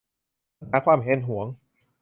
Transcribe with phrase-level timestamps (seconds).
[0.59, 1.45] ปัญหาความแหนหวง